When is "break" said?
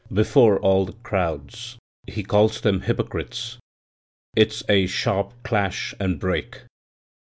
6.19-6.61